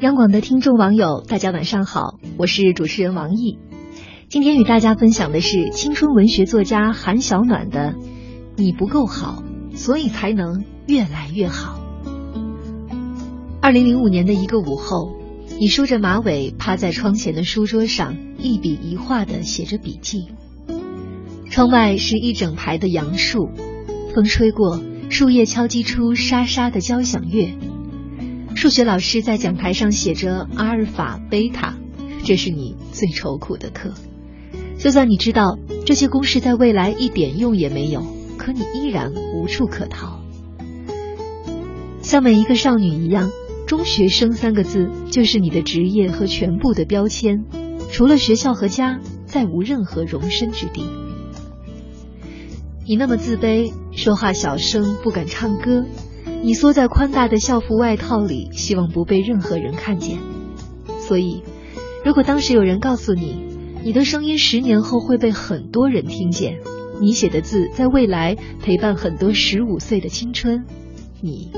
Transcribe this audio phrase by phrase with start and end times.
[0.00, 3.58] 央广的听众网友，大家晚上好，我是主持人王毅。
[4.28, 7.94] 今天与大家分享的是青春文学作家韩小暖的
[8.54, 9.42] 《你不够好，
[9.74, 11.80] 所以才能越来越好》。
[13.60, 15.16] 二零零五年的一个午后，
[15.58, 20.28] 你梳着马尾，趴在窗前的书桌上，一笔一画的写着笔记。
[21.50, 23.50] 窗外是一整排的杨树，
[24.14, 24.80] 风吹过，
[25.10, 27.50] 树叶敲击出沙沙的交响乐。
[28.58, 31.76] 数学老师在讲台上写着阿尔法、贝塔，
[32.24, 33.94] 这是你最愁苦的课。
[34.78, 38.04] 就算你知道这些公式在未来一点用也没有，
[38.36, 40.18] 可你依然无处可逃。
[42.02, 43.30] 像每一个少女一样，
[43.68, 47.44] 中学生三个字就是你的职业和全部的标签，
[47.92, 50.82] 除了学校和家，再无任何容身之地。
[52.84, 55.86] 你那么自卑，说话小声，不敢唱歌。
[56.40, 60.18] 你缩在宽大的校服外套里，希望不被任何人看见。
[61.00, 61.42] 所以，
[62.04, 63.44] 如果当时有人告诉你，
[63.84, 66.58] 你的声音十年后会被很多人听见，
[67.00, 70.64] 你写的字在未来陪伴很多十五岁的青春，
[71.20, 71.50] 你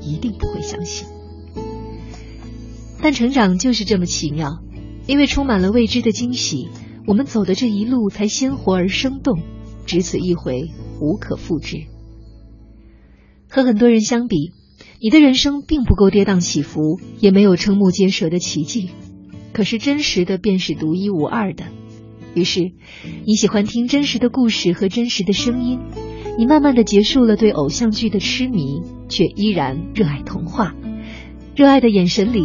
[0.00, 1.06] 一定不会相信。
[3.02, 4.58] 但成长就是这么奇妙，
[5.06, 6.68] 因为充满了未知的惊喜，
[7.06, 9.38] 我们走的这一路才鲜活而生动，
[9.86, 11.86] 只此一回，无可复制。
[13.50, 14.52] 和很多人相比，
[15.00, 18.90] 你的人生并不够跌宕起伏，也没有瞠目结舌的奇迹。
[19.52, 21.64] 可是真实的便是独一无二的。
[22.34, 22.72] 于是，
[23.26, 25.80] 你喜欢听真实的故事和真实的声音。
[26.36, 30.74] 你慢慢的结束了对偶像剧的痴迷，却依然热爱童话。
[31.56, 32.44] 热爱的眼神里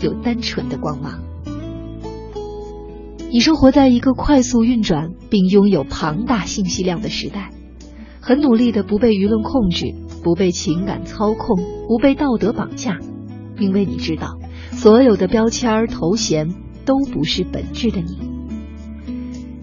[0.00, 1.24] 有单纯的光芒。
[3.32, 7.50] 你生活在一个快速运转并拥有庞大信息量的时代，
[8.20, 9.94] 很努力的不被舆论控制。
[10.26, 12.98] 不被情感操控，不被道德绑架，
[13.60, 14.40] 因为你知道，
[14.72, 16.52] 所有的标签头衔
[16.84, 18.18] 都不是本质的你。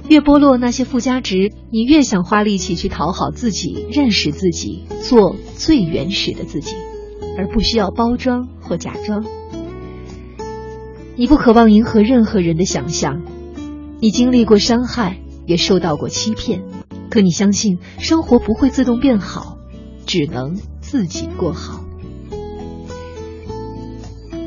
[0.08, 6.78] 越剥落那些附加值，你越想花力气去讨好自己，认识自己，做最原始的自己，
[7.38, 9.26] 而不需要包装或假装。
[11.18, 13.22] 你不渴望迎合任何人的想象，
[14.00, 16.64] 你经历过伤害，也受到过欺骗，
[17.10, 19.53] 可你相信生活不会自动变好。
[20.06, 21.84] 只能自己过好。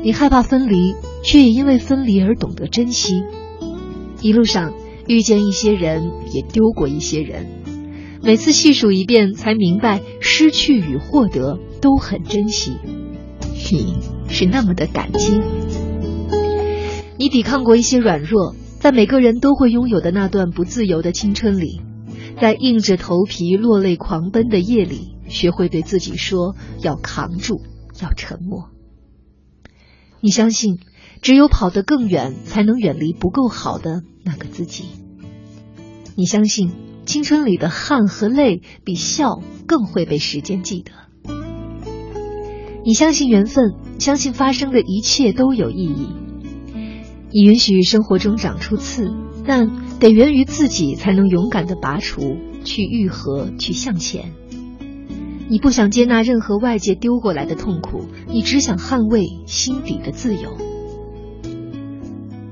[0.03, 3.23] 你害怕分离，却也因为分离而懂得珍惜。
[4.21, 4.73] 一路上
[5.07, 7.47] 遇见一些人，也丢过一些人。
[8.23, 12.77] 每次细数一遍，才明白失去与获得都很珍惜。
[13.71, 13.97] 你
[14.29, 15.41] 是那么的感激。
[17.17, 21.81] 你抵抗过一些软弱，在每个人都会拥有的那段不自由的青春里，
[22.39, 25.16] 在硬着头皮落泪狂奔的夜里。
[25.27, 27.61] 学会对自己说：“要扛住，
[28.01, 28.69] 要沉默。”
[30.19, 30.79] 你相信，
[31.21, 34.85] 只有跑得更远，才能远离不够好的那个自己。
[36.15, 36.71] 你相信，
[37.05, 40.91] 青春里的汗和泪比笑更会被时间记得。
[42.83, 46.07] 你相信缘分，相信发生的一切都有意义。
[47.29, 49.11] 你允许生活中长出刺，
[49.45, 54.33] 但得源于自己，才能勇敢的拔除，去愈合，去向前。
[55.49, 60.57] 你不想接纳任何外界丢过来的痛苦，你只想捍卫心底的自由。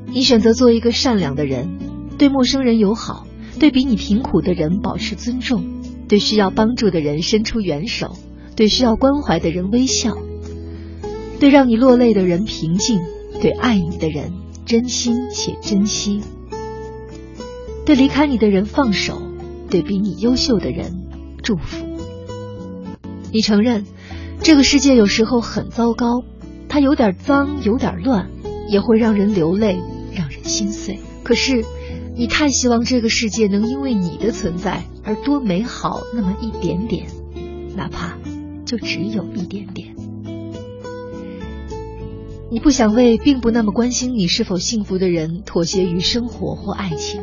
[0.08, 1.78] 你选择做一个善良的人，
[2.18, 3.28] 对陌生人友好，
[3.60, 5.66] 对比你贫苦的人保持尊重，
[6.08, 8.16] 对需要帮助的人伸出援手，
[8.56, 10.18] 对需要关怀的人微笑，
[11.40, 13.02] 对让你落泪的人平静，
[13.42, 14.32] 对爱你的人
[14.66, 16.22] 真心且珍惜，
[17.86, 19.22] 对离开你的人放手，
[19.70, 20.94] 对比你优秀的人
[21.44, 21.95] 祝福。
[23.36, 23.84] 你承认，
[24.44, 26.24] 这个世界有时候很糟糕，
[26.70, 28.30] 它有点脏，有点乱，
[28.70, 29.78] 也会让人流泪，
[30.14, 31.02] 让人心碎。
[31.22, 31.66] 可是，
[32.16, 37.08] 你太希望这个世界能因为你的存在而多美好那么一点点，
[37.76, 38.18] 哪怕
[38.64, 39.94] 就只有一点点。
[42.50, 47.22] 你不想为并不那么关心你是否幸福的人妥协于生活或爱情，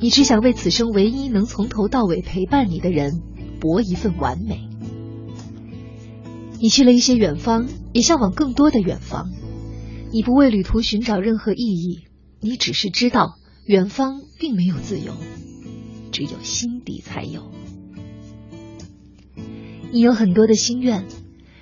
[0.00, 3.20] 你只想为此生唯一能从头到尾陪伴你的人
[3.60, 4.69] 搏一份完美。
[6.60, 9.30] 你去了一些远方，也向往更多的远方。
[10.12, 12.00] 你不为旅途寻找任何意义，
[12.40, 15.14] 你只是知道远方并没有自由，
[16.12, 17.50] 只有心底才有。
[19.90, 21.06] 你有很多的心愿，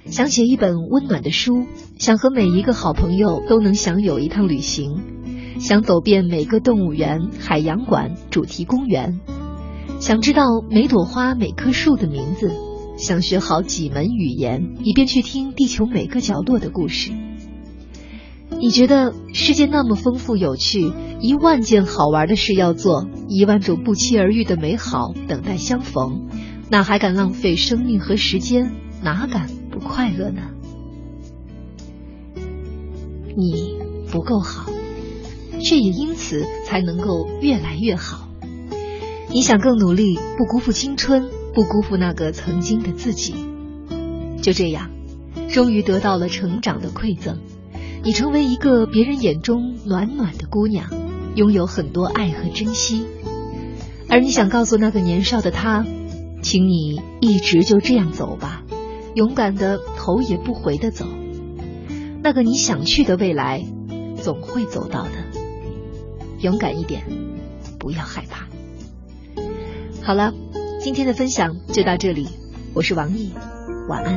[0.06, 1.66] 想写一本温暖的书，
[1.98, 5.00] 想和每一个好朋友都能享有一趟旅行，
[5.60, 9.20] 想走遍每个动物园、海洋馆、主题公园，
[10.00, 12.67] 想知道每朵花、每棵树的名字。
[12.98, 17.12] 想学好几门语言，以便去听地球每个角落的故事。
[18.50, 26.26] 你觉得世界那么丰富有趣，一万件好玩的事要做，一万种不期而遇的美好等待相逢，
[26.70, 28.72] 哪还敢浪费生命和时间？
[29.00, 30.42] 哪敢不快乐呢？
[33.36, 33.76] 你
[34.10, 34.68] 不够好，
[35.60, 38.28] 却也因此才能够越来越好。
[39.30, 41.28] 你想更努力，不辜负青春，
[41.58, 43.34] 不辜负那个曾经的自己。
[44.40, 44.93] 就这样，
[45.49, 47.40] 终于得到了成长的馈赠。
[48.05, 50.88] 你成为一个别人眼中暖暖的姑娘，
[51.34, 53.06] 拥有很多爱和珍惜。
[54.08, 55.84] 而你想告诉那个年少的他，
[56.43, 58.62] 请你一直就这样走吧，
[59.16, 61.06] 勇敢的头也不回的走。
[62.22, 63.64] 那个你想去的未来，
[64.22, 65.11] 总会走到的。
[66.38, 67.02] 勇敢一点，
[67.81, 68.46] 不要害怕。
[70.04, 70.32] 好了，
[70.80, 72.28] 今天的分享就到这里，
[72.72, 73.34] 我是王毅，
[73.88, 74.16] 晚安。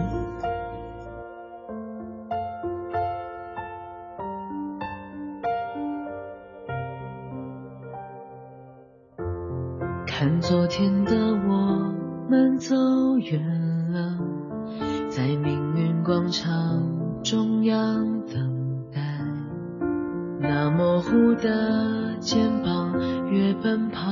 [10.05, 11.15] 看昨天的
[11.47, 11.91] 我
[12.29, 12.75] 们走
[13.17, 13.41] 远
[13.91, 14.19] 了，
[15.09, 19.01] 在命运广场中央等待。
[20.39, 22.93] 那模糊的肩膀，
[23.31, 24.11] 越奔跑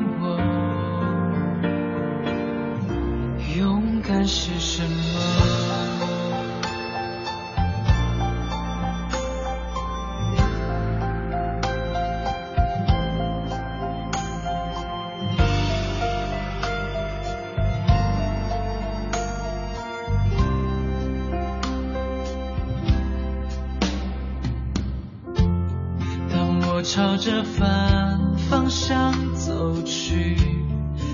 [26.93, 30.35] 朝着反方向走去，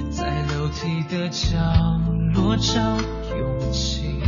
[0.10, 1.56] 在楼梯的角
[2.34, 2.82] 落找
[3.38, 4.20] 勇气，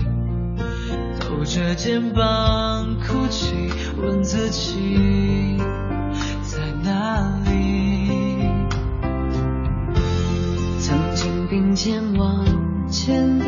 [1.20, 5.58] 抖着肩膀哭泣，问自己
[6.44, 8.48] 在哪里。
[10.80, 12.46] 曾经并肩往
[12.92, 13.46] 前的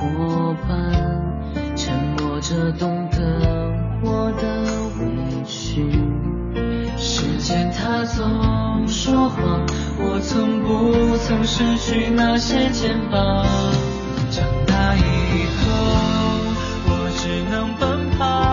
[0.00, 3.70] 伙伴，沉默着懂得
[4.02, 4.64] 我的
[4.98, 6.05] 委屈。
[7.88, 9.64] 他总说谎，
[9.96, 13.46] 我从不曾失去那些肩膀？
[14.28, 15.62] 长大以后，
[16.88, 18.45] 我只能奔跑，